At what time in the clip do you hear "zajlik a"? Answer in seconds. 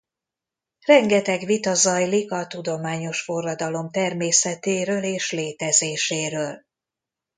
1.73-2.47